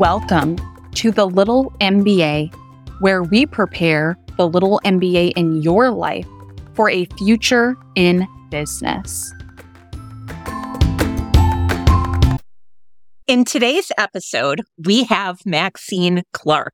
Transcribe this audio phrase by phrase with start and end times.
[0.00, 0.56] Welcome
[0.94, 2.54] to the Little MBA,
[3.00, 6.26] where we prepare the little MBA in your life
[6.72, 9.30] for a future in business.
[13.26, 16.72] In today's episode, we have Maxine Clark,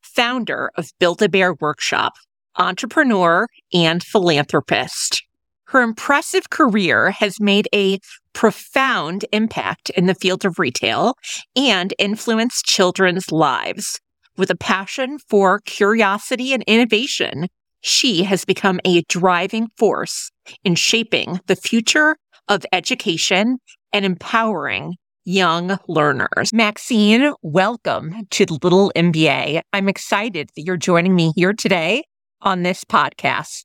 [0.00, 2.14] founder of Build a Bear Workshop,
[2.56, 5.22] entrepreneur and philanthropist.
[5.66, 7.98] Her impressive career has made a
[8.32, 11.14] profound impact in the field of retail
[11.56, 14.00] and influenced children's lives.
[14.36, 17.48] With a passion for curiosity and innovation,
[17.80, 20.30] she has become a driving force
[20.64, 22.16] in shaping the future
[22.48, 23.58] of education
[23.92, 26.50] and empowering young learners.
[26.52, 29.60] Maxine, welcome to Little MBA.
[29.72, 32.04] I'm excited that you're joining me here today
[32.40, 33.64] on this podcast.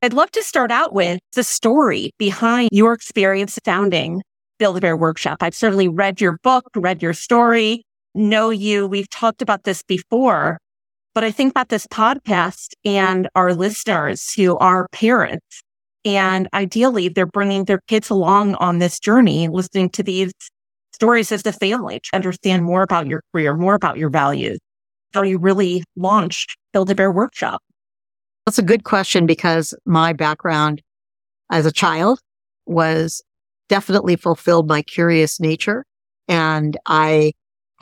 [0.00, 4.22] I'd love to start out with the story behind your experience founding
[4.60, 5.38] Build a Bear Workshop.
[5.40, 7.82] I've certainly read your book, read your story,
[8.14, 8.86] know you.
[8.86, 10.58] We've talked about this before,
[11.16, 15.62] but I think about this podcast and our listeners who are parents.
[16.04, 20.32] And ideally, they're bringing their kids along on this journey, listening to these
[20.92, 24.60] stories as a family to understand more about your career, more about your values,
[25.12, 27.60] how you really launched Build a Bear Workshop.
[28.48, 30.80] That's a good question because my background
[31.52, 32.18] as a child
[32.64, 33.22] was
[33.68, 35.84] definitely fulfilled my curious nature.
[36.28, 37.32] And I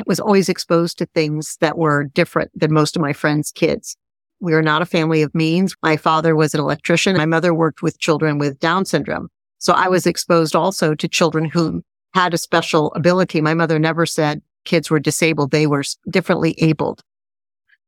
[0.08, 3.96] was always exposed to things that were different than most of my friends' kids.
[4.40, 5.76] We are not a family of means.
[5.84, 7.16] My father was an electrician.
[7.16, 9.28] My mother worked with children with Down syndrome.
[9.58, 13.40] So I was exposed also to children who had a special ability.
[13.40, 15.52] My mother never said kids were disabled.
[15.52, 17.04] They were differently abled.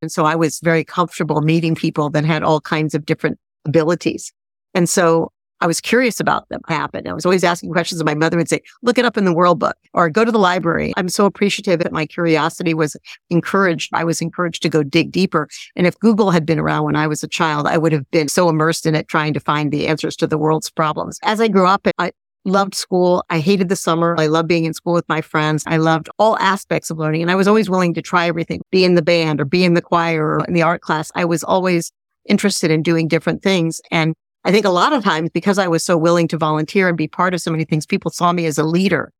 [0.02, 4.32] And so I was very comfortable meeting people that had all kinds of different abilities.
[4.74, 7.08] And so I was curious about them happen.
[7.08, 9.32] I was always asking questions and my mother would say, look it up in the
[9.32, 10.92] world book or go to the library.
[10.96, 12.96] I'm so appreciative that my curiosity was
[13.28, 13.90] encouraged.
[13.92, 15.48] I was encouraged to go dig deeper.
[15.74, 18.28] And if Google had been around when I was a child, I would have been
[18.28, 21.18] so immersed in it trying to find the answers to the world's problems.
[21.24, 22.12] As I grew up, I,
[22.48, 23.24] loved school.
[23.30, 24.16] I hated the summer.
[24.18, 25.64] I loved being in school with my friends.
[25.66, 28.84] I loved all aspects of learning and I was always willing to try everything, be
[28.84, 31.12] in the band or be in the choir or in the art class.
[31.14, 31.92] I was always
[32.26, 33.80] interested in doing different things.
[33.90, 34.14] And
[34.44, 37.08] I think a lot of times because I was so willing to volunteer and be
[37.08, 39.12] part of so many things, people saw me as a leader.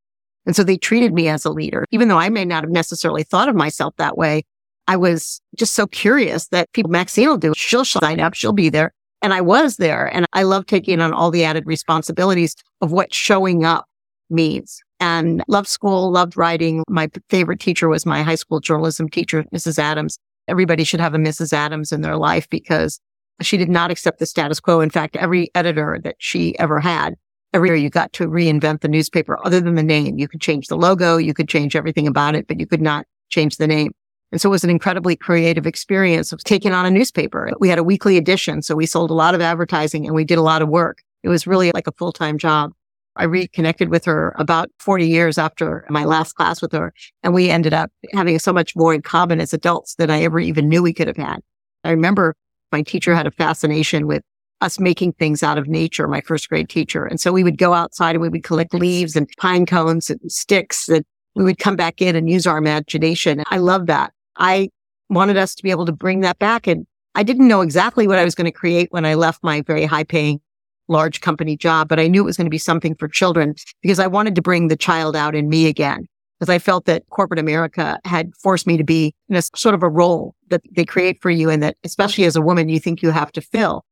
[0.46, 3.22] And so they treated me as a leader, even though I may not have necessarily
[3.22, 4.44] thought of myself that way.
[4.86, 7.52] I was just so curious that people, Maxine will do.
[7.54, 8.32] She'll sign up.
[8.32, 8.94] She'll be there.
[9.22, 13.12] And I was there and I love taking on all the added responsibilities of what
[13.12, 13.86] showing up
[14.30, 16.84] means and loved school, loved writing.
[16.88, 19.78] My favorite teacher was my high school journalism teacher, Mrs.
[19.78, 20.18] Adams.
[20.46, 21.52] Everybody should have a Mrs.
[21.52, 23.00] Adams in their life because
[23.42, 24.80] she did not accept the status quo.
[24.80, 27.14] In fact, every editor that she ever had,
[27.52, 30.18] every year you got to reinvent the newspaper other than the name.
[30.18, 31.16] You could change the logo.
[31.16, 33.92] You could change everything about it, but you could not change the name.
[34.30, 37.50] And so it was an incredibly creative experience of taking on a newspaper.
[37.60, 38.62] We had a weekly edition.
[38.62, 41.02] So we sold a lot of advertising and we did a lot of work.
[41.22, 42.72] It was really like a full time job.
[43.16, 46.92] I reconnected with her about 40 years after my last class with her.
[47.22, 50.38] And we ended up having so much more in common as adults than I ever
[50.38, 51.40] even knew we could have had.
[51.82, 52.36] I remember
[52.70, 54.22] my teacher had a fascination with
[54.60, 57.06] us making things out of nature, my first grade teacher.
[57.06, 60.20] And so we would go outside and we would collect leaves and pine cones and
[60.30, 63.42] sticks and we would come back in and use our imagination.
[63.48, 64.12] I love that.
[64.38, 64.70] I
[65.10, 66.66] wanted us to be able to bring that back.
[66.66, 69.62] And I didn't know exactly what I was going to create when I left my
[69.62, 70.40] very high paying
[70.88, 73.98] large company job, but I knew it was going to be something for children because
[73.98, 76.06] I wanted to bring the child out in me again.
[76.38, 79.82] Because I felt that corporate America had forced me to be in a sort of
[79.82, 83.02] a role that they create for you and that especially as a woman, you think
[83.02, 83.84] you have to fill.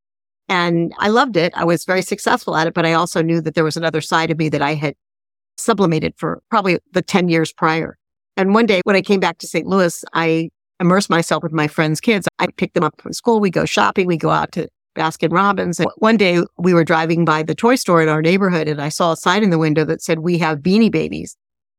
[0.48, 1.52] And I loved it.
[1.56, 4.30] I was very successful at it, but I also knew that there was another side
[4.30, 4.94] of me that I had
[5.56, 7.98] sublimated for probably the 10 years prior.
[8.36, 9.66] And one day when I came back to St.
[9.66, 12.28] Louis, I immersed myself with my friends' kids.
[12.38, 13.40] I picked them up from school.
[13.40, 14.06] We go shopping.
[14.06, 15.80] We go out to Baskin Robbins.
[15.80, 18.88] And one day we were driving by the toy store in our neighborhood and I
[18.88, 21.36] saw a sign in the window that said, we have beanie babies.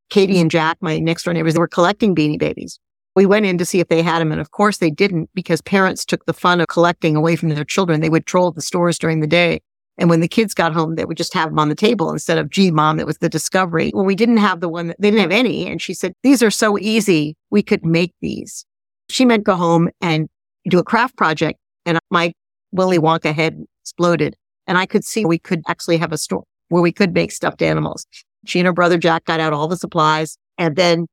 [0.09, 2.79] Katie and Jack, my next door neighbors, were collecting beanie babies.
[3.15, 4.31] We went in to see if they had them.
[4.31, 7.65] And of course they didn't because parents took the fun of collecting away from their
[7.65, 7.99] children.
[7.99, 9.61] They would troll the stores during the day
[9.97, 12.37] and when the kids got home, they would just have them on the table instead
[12.37, 13.91] of, gee, mom, it was the discovery.
[13.93, 15.65] Well, we didn't have the one, that, they didn't have any.
[15.65, 17.35] And she said, these are so easy.
[17.49, 18.65] We could make these.
[19.09, 20.29] She meant go home and
[20.69, 21.59] do a craft project.
[21.85, 22.33] And my
[22.71, 24.35] Willy Wonka head exploded.
[24.67, 27.61] And I could see we could actually have a store where we could make stuffed
[27.61, 28.05] animals.
[28.45, 30.37] She and her brother Jack got out all the supplies.
[30.57, 31.07] And then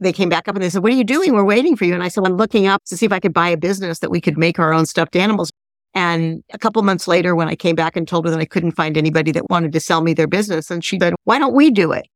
[0.00, 1.34] they came back up and they said, what are you doing?
[1.34, 1.92] We're waiting for you.
[1.92, 4.10] And I said, I'm looking up to see if I could buy a business that
[4.10, 5.49] we could make our own stuffed animals.
[5.94, 8.72] And a couple months later, when I came back and told her that I couldn't
[8.72, 11.70] find anybody that wanted to sell me their business, and she said, why don't we
[11.70, 12.06] do it?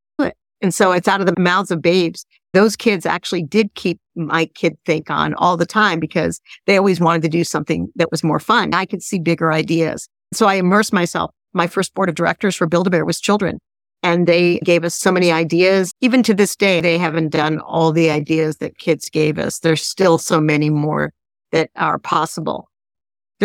[0.63, 2.25] And so it's out of the mouths of babes.
[2.55, 7.01] Those kids actually did keep my kid think on all the time because they always
[7.01, 8.73] wanted to do something that was more fun.
[8.73, 10.09] I could see bigger ideas.
[10.33, 11.33] So I immersed myself.
[11.53, 13.59] My first board of directors for Build-A-Bear was children
[14.03, 15.93] and they gave us so many ideas.
[16.01, 19.59] Even to this day, they haven't done all the ideas that kids gave us.
[19.59, 21.13] There's still so many more
[21.53, 22.71] that are possible.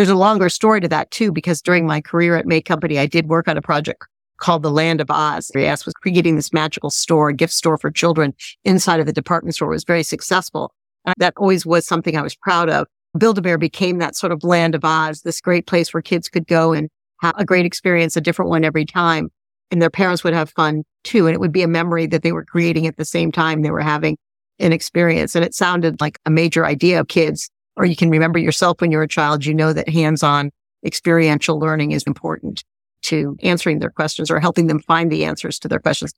[0.00, 3.04] There's a longer story to that too, because during my career at May Company, I
[3.04, 4.06] did work on a project
[4.38, 5.52] called the Land of Oz.
[5.54, 8.32] Yes, was creating this magical store, a gift store for children
[8.64, 9.68] inside of the department store.
[9.68, 10.72] It was very successful.
[11.04, 12.86] And that always was something I was proud of.
[13.18, 16.72] Build-A-Bear became that sort of Land of Oz, this great place where kids could go
[16.72, 16.88] and
[17.20, 19.28] have a great experience, a different one every time.
[19.70, 21.26] And their parents would have fun too.
[21.26, 23.70] And it would be a memory that they were creating at the same time they
[23.70, 24.16] were having
[24.60, 25.34] an experience.
[25.34, 28.90] And it sounded like a major idea of kids, or you can remember yourself when
[28.90, 30.50] you're a child, you know that hands-on
[30.84, 32.64] experiential learning is important
[33.02, 36.12] to answering their questions or helping them find the answers to their questions.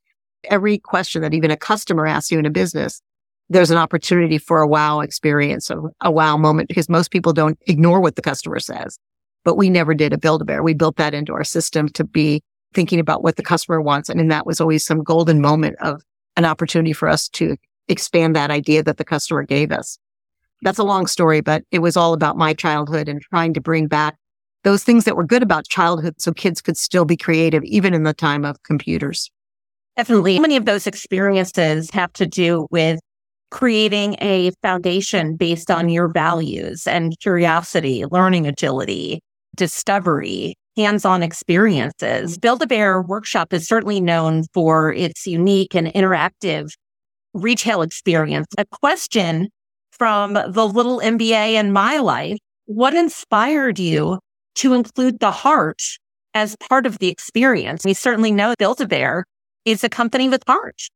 [0.45, 3.01] Every question that even a customer asks you in a business,
[3.49, 7.59] there's an opportunity for a wow experience, a, a wow moment, because most people don't
[7.67, 8.99] ignore what the customer says.
[9.45, 10.63] But we never did a Build-A-Bear.
[10.63, 12.43] We built that into our system to be
[12.75, 14.09] thinking about what the customer wants.
[14.09, 16.03] And that was always some golden moment of
[16.37, 17.57] an opportunity for us to
[17.89, 19.99] expand that idea that the customer gave us.
[20.63, 23.89] That's a long story, but it was all about my childhood and trying to bring
[23.89, 24.17] back
[24.65, 28.05] those things that were good about childhood so kids could still be creative, even in
[28.05, 29.31] the time of computers.
[29.97, 30.39] Definitely.
[30.39, 33.01] Many of those experiences have to do with
[33.51, 39.21] creating a foundation based on your values and curiosity, learning agility,
[39.57, 42.39] discovery, hands-on experiences.
[42.39, 46.71] Build-A-Bear Workshop is certainly known for its unique and interactive
[47.35, 48.47] retail experience.
[48.57, 49.49] A question
[49.93, 52.39] from the little MBA in my life.
[52.67, 54.19] What inspired you
[54.57, 55.83] to include the heart
[56.35, 57.85] as part of the experience.
[57.85, 59.25] We certainly know Build-A-Bear
[59.65, 60.89] is a company with heart.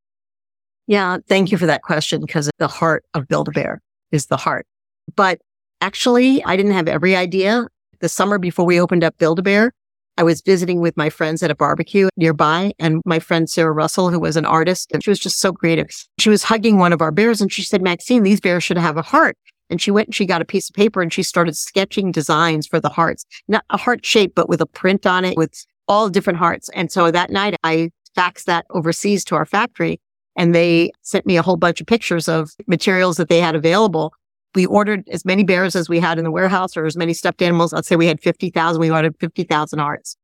[0.86, 3.80] Yeah, thank you for that question because the heart of Build-A-Bear
[4.12, 4.66] is the heart.
[5.14, 5.40] But
[5.80, 7.66] actually, I didn't have every idea.
[8.00, 9.72] The summer before we opened up Build-A-Bear,
[10.18, 14.10] I was visiting with my friends at a barbecue nearby and my friend Sarah Russell,
[14.10, 15.88] who was an artist, and she was just so creative.
[16.18, 18.96] She was hugging one of our bears and she said, Maxine, these bears should have
[18.96, 19.36] a heart.
[19.68, 22.66] And she went and she got a piece of paper and she started sketching designs
[22.66, 26.08] for the hearts, not a heart shape, but with a print on it with all
[26.08, 26.70] different hearts.
[26.70, 30.00] And so that night I faxed that overseas to our factory
[30.36, 34.12] and they sent me a whole bunch of pictures of materials that they had available.
[34.56, 37.42] We ordered as many bears as we had in the warehouse or as many stuffed
[37.42, 37.74] animals.
[37.74, 38.80] Let's say we had 50,000.
[38.80, 40.16] We ordered 50,000 hearts.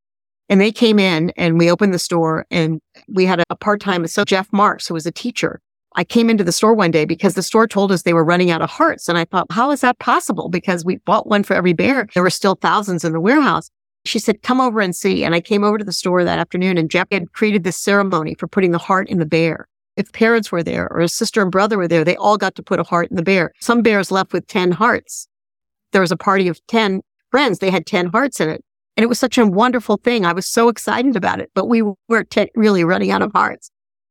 [0.48, 4.06] And they came in and we opened the store and we had a, a part-time,
[4.06, 5.60] so Jeff Marks, who was a teacher,
[5.96, 8.50] I came into the store one day because the store told us they were running
[8.50, 9.06] out of hearts.
[9.06, 10.48] And I thought, how is that possible?
[10.48, 12.08] Because we bought one for every bear.
[12.14, 13.70] There were still thousands in the warehouse.
[14.06, 15.24] She said, come over and see.
[15.24, 18.34] And I came over to the store that afternoon and Jeff had created this ceremony
[18.34, 19.68] for putting the heart in the bear.
[19.96, 22.62] If parents were there or a sister and brother were there, they all got to
[22.62, 23.52] put a heart in the bear.
[23.60, 25.28] Some bears left with 10 hearts.
[25.92, 27.58] There was a party of 10 friends.
[27.58, 28.64] They had 10 hearts in it.
[28.96, 30.24] And it was such a wonderful thing.
[30.24, 33.70] I was so excited about it, but we were really running out of hearts.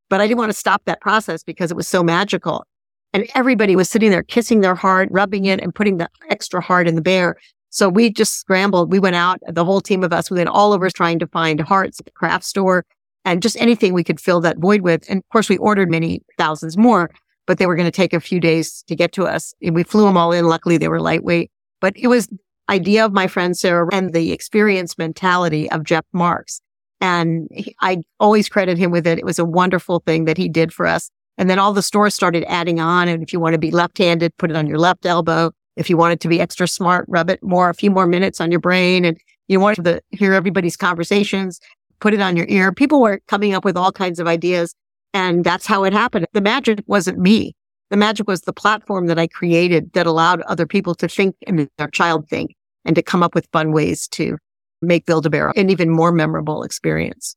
[0.10, 2.66] But I didn't want to stop that process because it was so magical.
[3.14, 6.88] And everybody was sitting there kissing their heart, rubbing it and putting the extra heart
[6.88, 7.38] in the bear.
[7.70, 8.92] So we just scrambled.
[8.92, 11.60] We went out, the whole team of us, we went all over trying to find
[11.62, 12.86] hearts at the craft store
[13.26, 15.10] and just anything we could fill that void with.
[15.10, 17.12] And of course, we ordered many thousands more,
[17.48, 19.54] but they were going to take a few days to get to us.
[19.62, 20.48] And we flew them all in.
[20.48, 22.30] Luckily, they were lightweight, but it was
[22.70, 26.62] idea of my friend Sarah and the experience mentality of Jeff Marks
[27.02, 29.18] and he, I always credit him with it.
[29.18, 31.10] It was a wonderful thing that he did for us.
[31.38, 33.08] And then all the stores started adding on.
[33.08, 35.52] And if you want to be left-handed, put it on your left elbow.
[35.76, 38.40] If you want it to be extra smart, rub it more, a few more minutes
[38.40, 39.04] on your brain.
[39.04, 41.60] And you want to hear everybody's conversations,
[42.02, 42.74] put it on your ear.
[42.74, 44.76] People were coming up with all kinds of ideas.
[45.14, 46.26] And that's how it happened.
[46.34, 47.54] The magic wasn't me.
[47.90, 51.70] The magic was the platform that I created that allowed other people to think and
[51.78, 52.56] their child think
[52.86, 54.38] and to come up with fun ways to
[54.82, 57.36] make Build-A-Bear an even more memorable experience.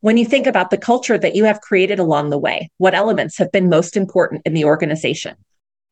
[0.00, 3.38] When you think about the culture that you have created along the way, what elements
[3.38, 5.34] have been most important in the organization?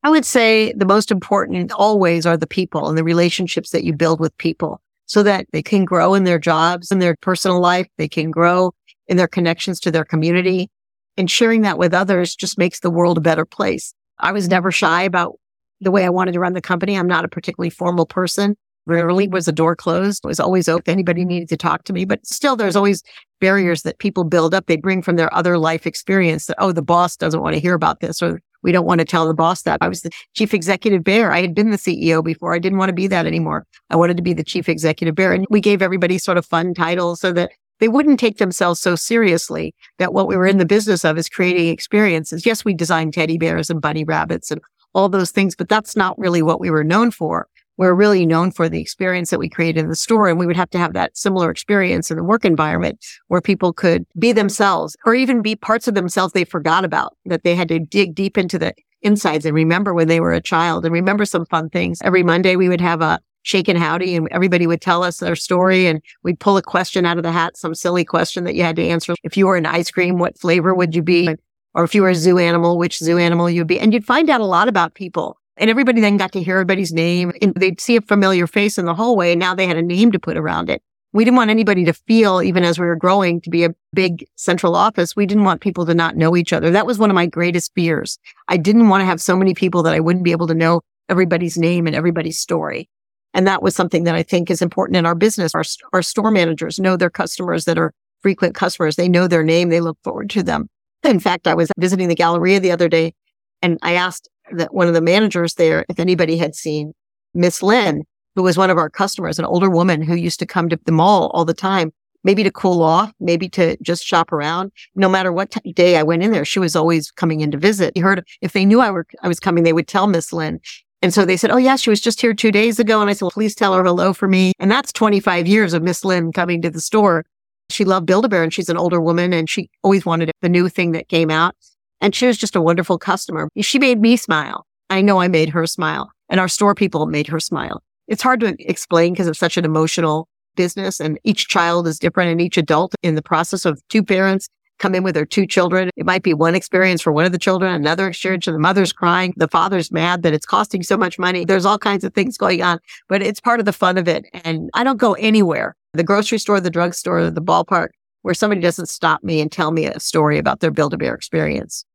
[0.03, 3.93] I would say the most important always are the people and the relationships that you
[3.93, 7.85] build with people so that they can grow in their jobs, in their personal life.
[7.97, 8.71] They can grow
[9.07, 10.69] in their connections to their community
[11.17, 13.93] and sharing that with others just makes the world a better place.
[14.19, 15.37] I was never shy about
[15.81, 16.95] the way I wanted to run the company.
[16.95, 18.55] I'm not a particularly formal person.
[18.85, 20.23] Rarely was a door closed.
[20.23, 20.89] It was always open.
[20.89, 23.03] Anybody needed to talk to me, but still there's always
[23.41, 24.67] barriers that people build up.
[24.67, 27.73] They bring from their other life experience that, oh, the boss doesn't want to hear
[27.73, 29.77] about this or we don't want to tell the boss that.
[29.81, 31.31] I was the chief executive bear.
[31.31, 32.53] I had been the CEO before.
[32.53, 33.65] I didn't want to be that anymore.
[33.89, 35.33] I wanted to be the chief executive bear.
[35.33, 38.95] And we gave everybody sort of fun titles so that they wouldn't take themselves so
[38.95, 42.45] seriously that what we were in the business of is creating experiences.
[42.45, 44.61] Yes, we designed teddy bears and bunny rabbits and
[44.93, 47.47] all those things, but that's not really what we were known for.
[47.81, 50.27] We're really known for the experience that we create in the store.
[50.27, 53.73] And we would have to have that similar experience in the work environment where people
[53.73, 57.67] could be themselves or even be parts of themselves they forgot about that they had
[57.69, 61.25] to dig deep into the insides and remember when they were a child and remember
[61.25, 61.97] some fun things.
[62.03, 65.35] Every Monday we would have a shake and howdy and everybody would tell us their
[65.35, 68.61] story and we'd pull a question out of the hat, some silly question that you
[68.61, 69.15] had to answer.
[69.23, 71.33] If you were an ice cream, what flavor would you be?
[71.73, 73.79] Or if you were a zoo animal, which zoo animal you'd be?
[73.79, 75.40] And you'd find out a lot about people.
[75.57, 78.85] And everybody then got to hear everybody's name and they'd see a familiar face in
[78.85, 80.81] the hallway and now they had a name to put around it.
[81.13, 84.25] We didn't want anybody to feel, even as we were growing to be a big
[84.37, 86.71] central office, we didn't want people to not know each other.
[86.71, 88.17] That was one of my greatest fears.
[88.47, 90.81] I didn't want to have so many people that I wouldn't be able to know
[91.09, 92.89] everybody's name and everybody's story.
[93.33, 95.53] And that was something that I think is important in our business.
[95.53, 98.95] Our, our store managers know their customers that are frequent customers.
[98.95, 99.69] They know their name.
[99.69, 100.69] They look forward to them.
[101.03, 103.13] In fact, I was visiting the Galleria the other day
[103.61, 106.93] and I asked that one of the managers there if anybody had seen
[107.33, 108.03] Miss Lynn,
[108.35, 110.91] who was one of our customers, an older woman who used to come to the
[110.91, 111.91] mall all the time,
[112.23, 114.71] maybe to cool off, maybe to just shop around.
[114.95, 117.57] No matter what t- day I went in there, she was always coming in to
[117.57, 117.95] visit.
[117.95, 120.59] You heard if they knew I were I was coming, they would tell Miss Lynn.
[121.01, 123.01] And so they said, Oh, yeah, she was just here two days ago.
[123.01, 124.53] And I said, well, please tell her hello for me.
[124.59, 127.25] And that's 25 years of Miss Lynn coming to the store.
[127.69, 130.91] She loved Build-A-Bear and she's an older woman and she always wanted the new thing
[130.91, 131.55] that came out.
[132.01, 133.47] And she was just a wonderful customer.
[133.59, 134.65] She made me smile.
[134.89, 137.81] I know I made her smile and our store people made her smile.
[138.07, 142.31] It's hard to explain because it's such an emotional business and each child is different
[142.31, 145.89] and each adult in the process of two parents come in with their two children.
[145.95, 148.91] It might be one experience for one of the children, another experience and the mother's
[148.91, 149.33] crying.
[149.37, 151.45] The father's mad that it's costing so much money.
[151.45, 154.25] There's all kinds of things going on, but it's part of the fun of it.
[154.43, 157.89] And I don't go anywhere, the grocery store, the drugstore, the ballpark,
[158.23, 161.85] where somebody doesn't stop me and tell me a story about their Build-A-Bear experience.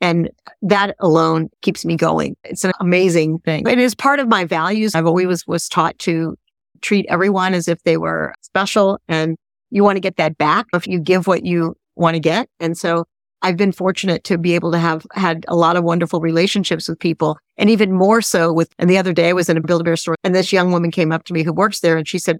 [0.00, 0.30] And
[0.62, 2.36] that alone keeps me going.
[2.44, 3.66] It's an amazing thing.
[3.66, 4.94] It is part of my values.
[4.94, 6.36] I've always was taught to
[6.82, 9.36] treat everyone as if they were special and
[9.70, 10.66] you want to get that back.
[10.74, 12.48] If you give what you want to get.
[12.60, 13.04] And so
[13.42, 16.98] I've been fortunate to be able to have had a lot of wonderful relationships with
[16.98, 19.96] people and even more so with, and the other day I was in a Build-A-Bear
[19.96, 22.38] store and this young woman came up to me who works there and she said,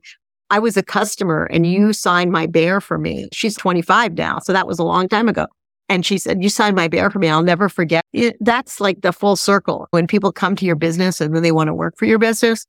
[0.51, 3.29] I was a customer and you signed my bear for me.
[3.33, 4.39] She's 25 now.
[4.39, 5.47] So that was a long time ago.
[5.89, 7.29] And she said, you signed my bear for me.
[7.29, 8.05] I'll never forget.
[8.13, 9.87] It, that's like the full circle.
[9.91, 12.67] When people come to your business and then they want to work for your business,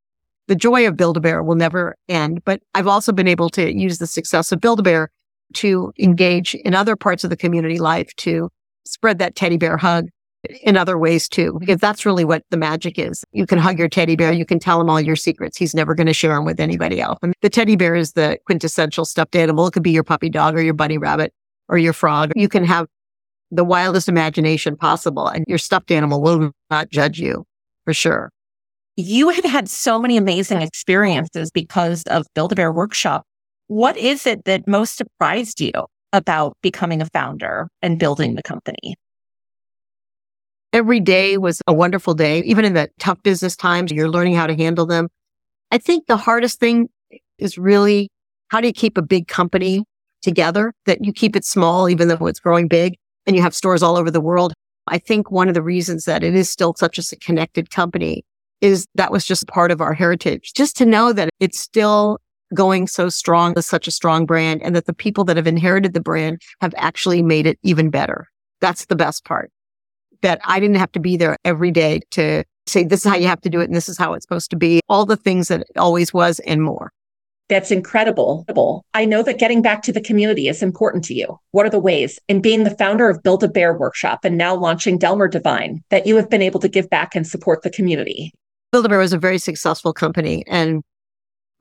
[0.48, 2.44] the joy of Build-A-Bear will never end.
[2.46, 5.10] But I've also been able to use the success of Build-A-Bear
[5.56, 8.50] to engage in other parts of the community life to
[8.86, 10.10] spread that teddy bear hug
[10.62, 13.26] in other ways too, because that's really what the magic is.
[13.32, 14.32] You can hug your teddy bear.
[14.32, 15.58] You can tell him all your secrets.
[15.58, 17.18] He's never going to share them with anybody else.
[17.22, 19.68] And the teddy bear is the quintessential stuffed animal.
[19.68, 21.34] It could be your puppy dog or your bunny rabbit
[21.68, 22.32] or your frog.
[22.36, 22.88] You can have
[23.52, 27.46] the wildest imagination possible and your stuffed animal will not judge you
[27.86, 28.30] for sure.
[28.96, 33.24] You have had so many amazing experiences because of Build-A-Bear Workshop.
[33.68, 35.72] What is it that most surprised you
[36.14, 38.96] about becoming a founder and building the company?
[40.74, 42.40] Every day was a wonderful day.
[42.42, 45.10] Even in the tough business times, you're learning how to handle them.
[45.72, 46.90] I think the hardest thing
[47.38, 48.10] is really
[48.50, 49.84] how do you keep a big company
[50.22, 52.96] together that you keep it small, even though it's growing big
[53.28, 54.54] and you have stores all over the world.
[54.88, 58.24] I think one of the reasons that it is still such a connected company
[58.62, 60.54] is that was just part of our heritage.
[60.56, 62.20] Just to know that it's still
[62.54, 65.94] going so strong as such a strong brand and that the people that have inherited
[65.94, 68.28] the brand have actually made it even better.
[68.62, 69.52] That's the best part.
[70.22, 73.28] That I didn't have to be there every day to say, this is how you
[73.28, 74.80] have to do it and this is how it's supposed to be.
[74.90, 76.92] All the things that it always was and more.
[77.50, 78.84] That's incredible.
[78.94, 81.40] I know that getting back to the community is important to you.
[81.52, 84.54] What are the ways in being the founder of Build a Bear Workshop and now
[84.54, 88.34] launching Delmar Divine that you have been able to give back and support the community?
[88.72, 90.44] Build a Bear was a very successful company.
[90.48, 90.84] And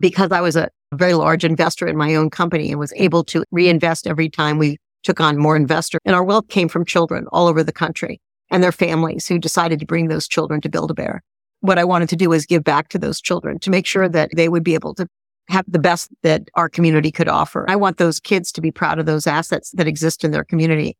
[0.00, 3.44] because I was a very large investor in my own company and was able to
[3.52, 5.98] reinvest every time we took on more investor.
[6.04, 9.78] And our wealth came from children all over the country and their families who decided
[9.80, 11.22] to bring those children to Build-A-Bear.
[11.60, 14.30] What I wanted to do was give back to those children to make sure that
[14.34, 15.06] they would be able to
[15.48, 17.68] have the best that our community could offer.
[17.68, 20.96] I want those kids to be proud of those assets that exist in their community.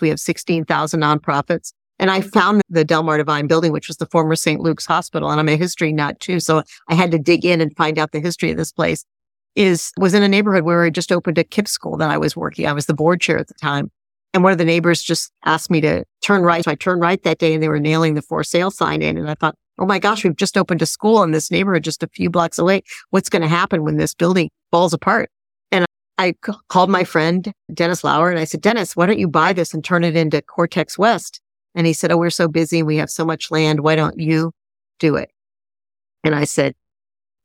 [0.00, 4.36] We have 16,000 nonprofits and I found the Delmar Divine building, which was the former
[4.36, 4.60] St.
[4.60, 5.30] Luke's Hospital.
[5.30, 6.40] And I'm a history nut too.
[6.40, 9.04] So I had to dig in and find out the history of this place
[9.56, 12.36] is, was in a neighborhood where I just opened a KIPP school that I was
[12.36, 12.66] working.
[12.66, 13.90] I was the board chair at the time.
[14.32, 16.64] And one of the neighbors just asked me to turn right.
[16.64, 19.16] So I turned right that day and they were nailing the for sale sign in.
[19.16, 22.02] And I thought, oh my gosh, we've just opened a school in this neighborhood just
[22.02, 22.82] a few blocks away.
[23.10, 25.30] What's going to happen when this building falls apart?
[25.70, 25.84] And
[26.18, 26.34] I
[26.68, 29.84] called my friend Dennis Lower and I said, Dennis, why don't you buy this and
[29.84, 31.40] turn it into Cortex West?
[31.74, 32.82] And he said, Oh, we're so busy.
[32.82, 33.80] We have so much land.
[33.80, 34.52] Why don't you
[34.98, 35.30] do it?
[36.24, 36.74] And I said,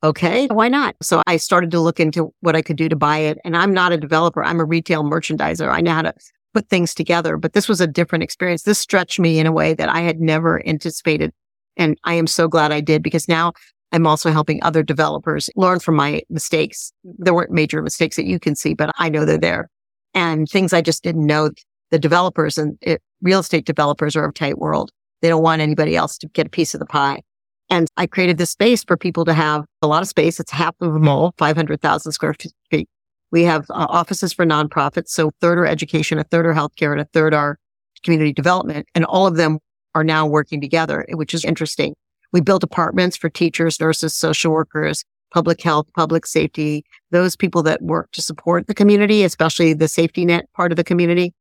[0.04, 0.96] Okay, why not?
[1.02, 3.38] So I started to look into what I could do to buy it.
[3.46, 4.44] And I'm not a developer.
[4.44, 5.72] I'm a retail merchandiser.
[5.72, 6.14] I know how to
[6.54, 8.64] put things together, but this was a different experience.
[8.64, 11.32] This stretched me in a way that I had never anticipated.
[11.78, 13.54] And I am so glad I did because now
[13.92, 16.92] I'm also helping other developers learn from my mistakes.
[17.04, 19.70] There weren't major mistakes that you can see, but I know they're there
[20.14, 21.52] and things I just didn't know.
[21.92, 24.92] The developers and it, real estate developers are a tight world.
[25.22, 27.22] They don't want anybody else to get a piece of the pie.
[27.70, 30.40] And I created this space for people to have a lot of space.
[30.40, 32.36] It's half of a mall, 500,000 square
[32.70, 32.90] feet.
[33.32, 35.10] We have uh, offices for nonprofits.
[35.10, 37.58] So third are education, a third are healthcare, and a third are
[38.04, 38.88] community development.
[38.94, 39.60] And all of them
[39.96, 41.96] are now working together, which is interesting.
[42.32, 47.82] We built apartments for teachers, nurses, social workers, public health, public safety, those people that
[47.82, 51.34] work to support the community, especially the safety net part of the community.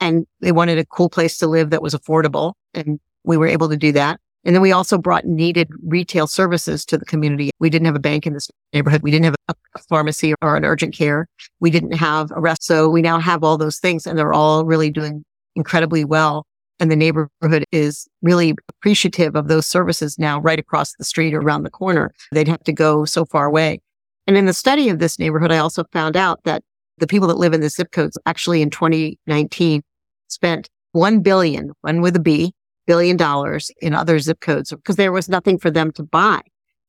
[0.00, 2.54] And they wanted a cool place to live that was affordable.
[2.74, 4.20] And we were able to do that.
[4.44, 7.50] And then we also brought needed retail services to the community.
[7.58, 9.02] We didn't have a bank in this neighborhood.
[9.02, 9.54] We didn't have a
[9.88, 11.26] pharmacy or an urgent care.
[11.60, 12.62] We didn't have a rest.
[12.64, 15.24] So we now have all those things and they're all really doing
[15.56, 16.46] incredibly well.
[16.80, 21.40] And the neighborhood is really appreciative of those services now right across the street or
[21.40, 22.10] around the corner.
[22.32, 23.80] They'd have to go so far away.
[24.26, 26.62] And in the study of this neighborhood, I also found out that
[26.98, 29.82] the people that live in the zip codes actually in 2019
[30.28, 32.54] spent 1 billion, one with a B,
[32.86, 36.40] billion dollars in other zip codes because there was nothing for them to buy.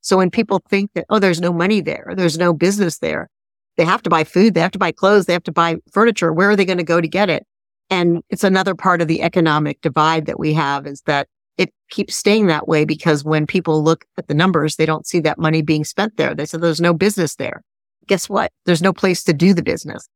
[0.01, 3.29] So when people think that, oh, there's no money there, there's no business there,
[3.77, 6.33] they have to buy food, they have to buy clothes, they have to buy furniture.
[6.33, 7.45] Where are they going to go to get it?
[7.91, 12.15] And it's another part of the economic divide that we have is that it keeps
[12.15, 15.61] staying that way because when people look at the numbers, they don't see that money
[15.61, 16.33] being spent there.
[16.33, 17.61] They say there's no business there.
[18.07, 18.51] Guess what?
[18.65, 20.07] There's no place to do the business.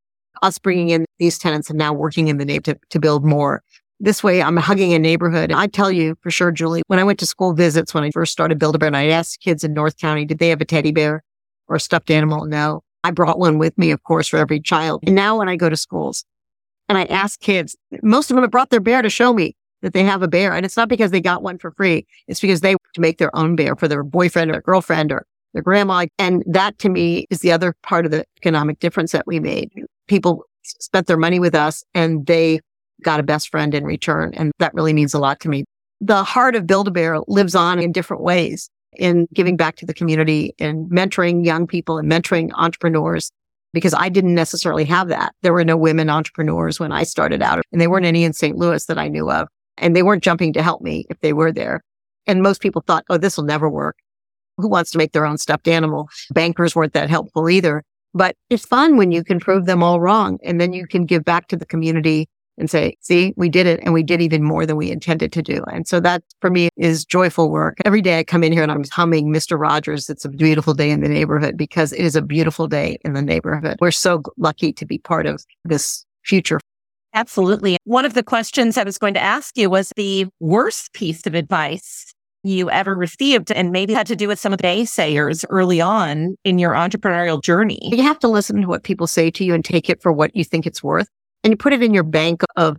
[0.42, 3.62] Us bringing in these tenants and now working in the neighborhood to, to build more.
[4.00, 5.52] This way, I'm hugging a neighborhood.
[5.52, 8.32] I tell you for sure, Julie, when I went to school visits, when I first
[8.32, 11.24] started Build-A-Bear and I asked kids in North County, did they have a teddy bear
[11.68, 12.46] or a stuffed animal?
[12.46, 12.84] No.
[13.04, 15.04] I brought one with me, of course, for every child.
[15.06, 16.26] And now when I go to schools
[16.88, 19.94] and I ask kids, most of them have brought their bear to show me that
[19.94, 20.54] they have a bear.
[20.54, 22.06] And it's not because they got one for free.
[22.28, 25.64] It's because they to make their own bear for their boyfriend or girlfriend or their
[25.64, 26.06] grandma.
[26.18, 29.72] And that to me is the other part of the economic difference that we made.
[30.08, 32.60] People spent their money with us and they
[33.04, 34.34] got a best friend in return.
[34.34, 35.66] And that really means a lot to me.
[36.02, 40.54] The heart of Build-A-Bear lives on in different ways in giving back to the community
[40.60, 43.32] and mentoring young people and mentoring entrepreneurs
[43.76, 45.36] because I didn't necessarily have that.
[45.42, 48.58] There were no women entrepreneurs when I started out and they weren't any in St.
[48.58, 49.50] Louis that I knew of.
[49.78, 51.82] And they weren't jumping to help me if they were there.
[52.26, 53.98] And most people thought, oh, this will never work.
[54.58, 56.08] Who wants to make their own stuffed animal?
[56.34, 57.84] Bankers weren't that helpful either.
[58.14, 61.26] But it's fun when you can prove them all wrong and then you can give
[61.26, 64.66] back to the community and say, see, we did it and we did even more
[64.66, 65.64] than we intended to do.
[65.72, 67.78] And so that for me is joyful work.
[67.86, 69.60] Every day I come in here and I'm humming Mr.
[69.60, 70.10] Rogers.
[70.10, 73.22] It's a beautiful day in the neighborhood because it is a beautiful day in the
[73.22, 73.78] neighborhood.
[73.82, 76.60] We're so lucky to be part of this future.
[77.14, 77.78] Absolutely.
[77.86, 81.34] One of the questions I was going to ask you was the worst piece of
[81.34, 82.14] advice
[82.44, 86.36] you ever received and maybe had to do with some of the naysayers early on
[86.44, 87.80] in your entrepreneurial journey.
[87.92, 90.36] You have to listen to what people say to you and take it for what
[90.36, 91.10] you think it's worth
[91.46, 92.76] and you put it in your bank of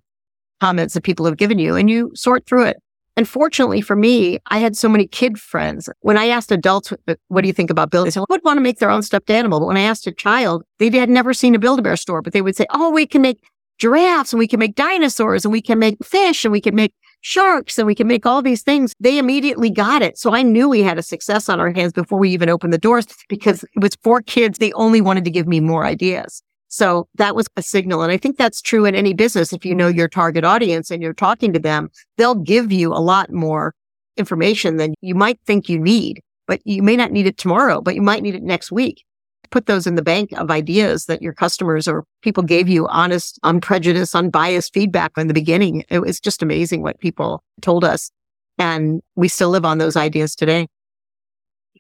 [0.60, 2.76] comments that people have given you and you sort through it.
[3.16, 5.88] And fortunately for me, I had so many kid friends.
[6.00, 8.08] When I asked adults, uh, what do you think about building?
[8.08, 9.60] They said, well, would want to make their own stuffed animal.
[9.60, 12.42] But when I asked a child, they had never seen a Build-A-Bear store, but they
[12.42, 13.38] would say, oh, we can make
[13.78, 16.92] giraffes and we can make dinosaurs and we can make fish and we can make
[17.20, 18.94] sharks and we can make all these things.
[18.98, 20.18] They immediately got it.
[20.18, 22.78] So I knew we had a success on our hands before we even opened the
[22.78, 24.58] doors because it was for kids.
[24.58, 26.42] They only wanted to give me more ideas.
[26.76, 28.02] So that was a signal.
[28.02, 29.50] And I think that's true in any business.
[29.50, 33.00] If you know your target audience and you're talking to them, they'll give you a
[33.00, 33.74] lot more
[34.18, 37.94] information than you might think you need, but you may not need it tomorrow, but
[37.94, 39.06] you might need it next week.
[39.48, 43.38] Put those in the bank of ideas that your customers or people gave you honest,
[43.42, 45.82] unprejudiced, unbiased feedback in the beginning.
[45.88, 48.10] It was just amazing what people told us.
[48.58, 50.66] And we still live on those ideas today.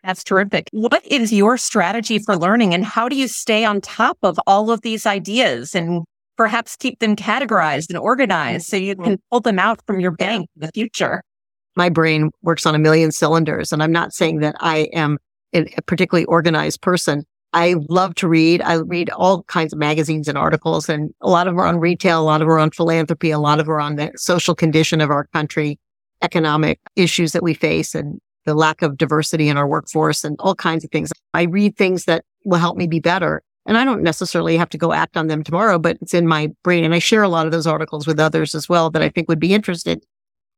[0.06, 0.68] That's terrific.
[0.70, 4.70] What is your strategy for learning and how do you stay on top of all
[4.70, 6.04] of these ideas and
[6.36, 9.14] perhaps keep them categorized and organized so you can mm-hmm.
[9.32, 11.22] pull them out from your bank in the future?
[11.74, 15.18] My brain works on a million cylinders and I'm not saying that I am
[15.52, 17.24] a particularly organized person.
[17.52, 18.62] I love to read.
[18.62, 21.80] I read all kinds of magazines and articles and a lot of them are on
[21.80, 22.20] retail.
[22.20, 23.32] A lot of them are on philanthropy.
[23.32, 25.80] A lot of them are on the social condition of our country,
[26.22, 30.54] economic issues that we face and the lack of diversity in our workforce and all
[30.54, 31.12] kinds of things.
[31.34, 33.42] I read things that will help me be better.
[33.66, 36.52] And I don't necessarily have to go act on them tomorrow, but it's in my
[36.62, 36.84] brain.
[36.84, 39.28] And I share a lot of those articles with others as well that I think
[39.28, 40.04] would be interested.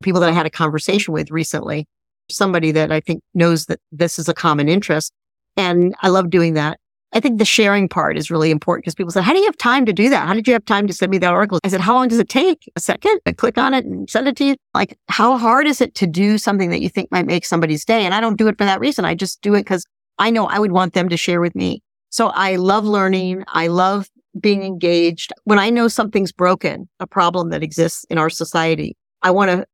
[0.02, 1.86] People that I had a conversation with recently,
[2.30, 5.12] somebody that I think knows that this is a common interest.
[5.56, 6.78] And I love doing that.
[7.12, 9.56] I think the sharing part is really important because people say, how do you have
[9.56, 10.28] time to do that?
[10.28, 11.58] How did you have time to send me that article?
[11.64, 12.70] I said, how long does it take?
[12.76, 13.18] A second?
[13.24, 14.56] I click on it and send it to you.
[14.74, 18.04] Like, how hard is it to do something that you think might make somebody's day?
[18.04, 19.06] And I don't do it for that reason.
[19.06, 19.86] I just do it because
[20.18, 21.82] I know I would want them to share with me.
[22.10, 23.44] So I love learning.
[23.48, 25.32] I love being engaged.
[25.44, 29.66] When I know something's broken, a problem that exists in our society, I want to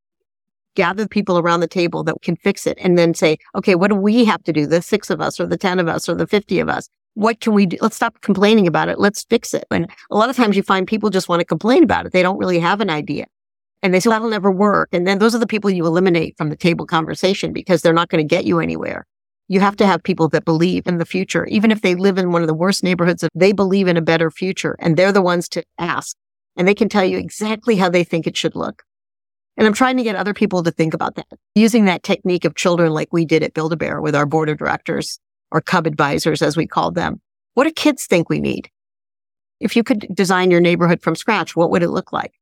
[0.76, 3.96] gather people around the table that can fix it and then say, okay, what do
[3.96, 4.66] we have to do?
[4.66, 6.88] The six of us or the 10 of us or the 50 of us.
[7.14, 7.76] What can we do?
[7.80, 8.98] Let's stop complaining about it.
[8.98, 9.64] Let's fix it.
[9.70, 12.12] And a lot of times you find people just want to complain about it.
[12.12, 13.26] They don't really have an idea.
[13.82, 14.88] And they say, that'll never work.
[14.92, 18.08] And then those are the people you eliminate from the table conversation because they're not
[18.08, 19.06] going to get you anywhere.
[19.46, 22.32] You have to have people that believe in the future, even if they live in
[22.32, 25.48] one of the worst neighborhoods, they believe in a better future and they're the ones
[25.50, 26.16] to ask
[26.56, 28.84] and they can tell you exactly how they think it should look.
[29.56, 32.54] And I'm trying to get other people to think about that using that technique of
[32.54, 35.20] children like we did at Build-A-Bear with our board of directors
[35.54, 37.20] or cub advisors, as we called them.
[37.54, 38.68] What do kids think we need?
[39.60, 42.32] If you could design your neighborhood from scratch, what would it look like?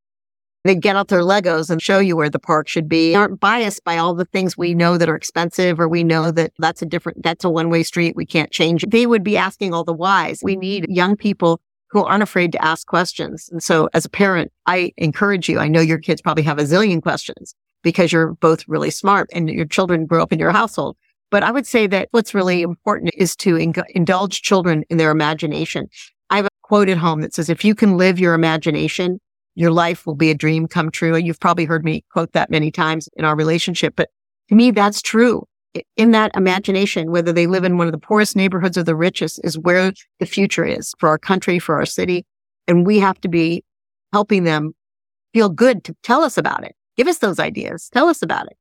[0.65, 3.15] They get out their Legos and show you where the park should be.
[3.15, 6.53] Aren't biased by all the things we know that are expensive or we know that
[6.59, 8.17] that's a different, that's a one way street.
[8.17, 8.85] We can't change.
[8.89, 10.41] They would be asking all the whys.
[10.43, 13.51] We need young people who aren't afraid to ask questions.
[13.53, 15.59] And so as a parent, I encourage you.
[15.59, 19.51] I know your kids probably have a zillion questions because you're both really smart and
[19.51, 20.97] your children grew up in your household.
[21.33, 25.89] But I would say that what's really important is to indulge children in their imagination.
[26.29, 29.19] I have a quote at home that says, if you can live your imagination,
[29.55, 31.15] your life will be a dream come true.
[31.15, 34.11] And you've probably heard me quote that many times in our relationship, but
[34.51, 35.47] to me, that's true.
[35.97, 39.41] In that imagination, whether they live in one of the poorest neighborhoods or the richest
[39.43, 39.91] is where
[40.21, 42.27] the future is for our country, for our city.
[42.69, 43.65] And we have to be
[44.13, 44.75] helping them
[45.33, 46.77] feel good to tell us about it.
[46.99, 47.89] Give us those ideas.
[47.91, 48.57] Tell us about it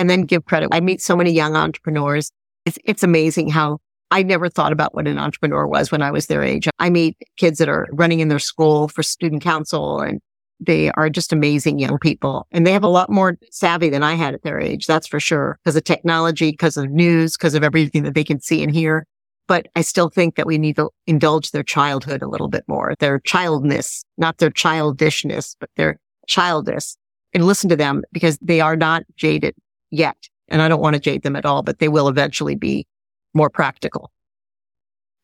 [0.00, 0.70] and then give credit.
[0.72, 2.32] I meet so many young entrepreneurs.
[2.64, 3.78] It's, it's amazing how
[4.10, 6.68] I never thought about what an entrepreneur was when I was their age.
[6.78, 10.18] I meet kids that are running in their school for student council and
[10.58, 14.14] they are just amazing young people and they have a lot more savvy than I
[14.14, 14.86] had at their age.
[14.86, 18.40] That's for sure because of technology, because of news, because of everything that they can
[18.40, 19.06] see and hear.
[19.48, 22.94] But I still think that we need to indulge their childhood a little bit more,
[23.00, 26.94] their childness, not their childishness, but their childish
[27.34, 29.54] and listen to them because they are not jaded
[29.90, 30.16] yet.
[30.48, 32.86] And I don't want to jade them at all, but they will eventually be
[33.34, 34.10] more practical.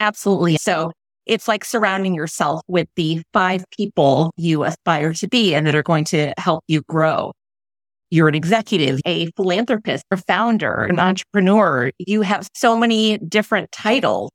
[0.01, 0.57] Absolutely.
[0.61, 0.93] So
[1.27, 5.83] it's like surrounding yourself with the five people you aspire to be and that are
[5.83, 7.33] going to help you grow.
[8.11, 11.91] You're an executive, a philanthropist, a founder, an entrepreneur.
[11.99, 14.31] You have so many different titles.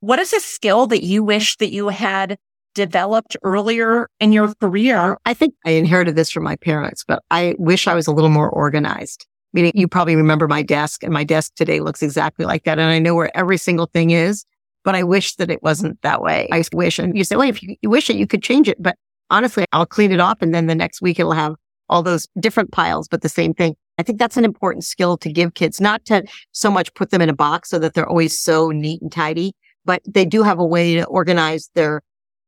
[0.00, 2.38] What is a skill that you wish that you had
[2.74, 5.18] developed earlier in your career?
[5.26, 8.30] I think I inherited this from my parents, but I wish I was a little
[8.30, 12.64] more organized meaning you probably remember my desk and my desk today looks exactly like
[12.64, 12.78] that.
[12.78, 14.44] And I know where every single thing is,
[14.84, 16.48] but I wish that it wasn't that way.
[16.52, 18.82] I wish, and you say, well, if you, you wish it, you could change it.
[18.82, 18.96] But
[19.30, 21.54] honestly, I'll clean it up and then the next week it'll have
[21.88, 23.74] all those different piles, but the same thing.
[23.98, 27.20] I think that's an important skill to give kids, not to so much put them
[27.20, 29.52] in a box so that they're always so neat and tidy,
[29.84, 32.00] but they do have a way to organize their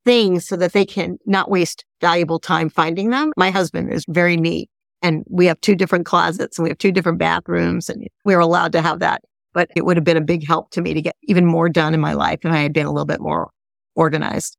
[0.04, 3.32] things so that they can not waste valuable time finding them.
[3.36, 4.70] My husband is very neat
[5.02, 8.40] and we have two different closets and we have two different bathrooms and we are
[8.40, 9.22] allowed to have that.
[9.52, 11.92] But it would have been a big help to me to get even more done
[11.92, 13.50] in my life if I had been a little bit more
[13.94, 14.56] organized.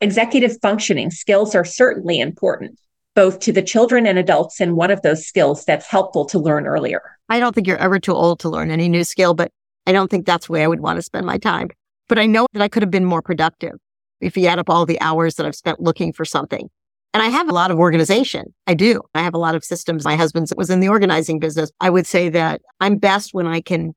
[0.00, 2.78] Executive functioning skills are certainly important,
[3.14, 4.60] both to the children and adults.
[4.60, 7.00] And one of those skills that's helpful to learn earlier.
[7.28, 9.50] I don't think you're ever too old to learn any new skill, but
[9.86, 11.68] I don't think that's where I would want to spend my time.
[12.08, 13.74] But I know that I could have been more productive
[14.20, 16.68] if you add up all the hours that I've spent looking for something.
[17.14, 18.54] And I have a lot of organization.
[18.66, 19.02] I do.
[19.14, 20.04] I have a lot of systems.
[20.04, 21.70] My husband was in the organizing business.
[21.80, 23.92] I would say that I'm best when I can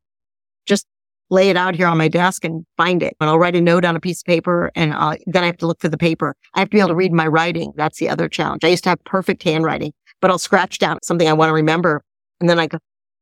[0.65, 0.85] just
[1.29, 3.15] lay it out here on my desk and find it.
[3.19, 5.57] And I'll write a note on a piece of paper and uh, then I have
[5.57, 6.35] to look for the paper.
[6.53, 7.71] I have to be able to read my writing.
[7.75, 8.63] That's the other challenge.
[8.63, 12.03] I used to have perfect handwriting, but I'll scratch down something I want to remember.
[12.39, 12.79] And then I go,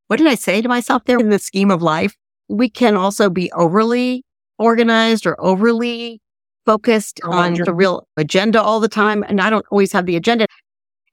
[0.08, 2.16] what did I say to myself there in the scheme of life?
[2.50, 4.26] We can also be overly
[4.58, 6.20] organized or overly
[6.66, 9.24] focused on the real agenda all the time.
[9.28, 10.48] And I don't always have the agenda.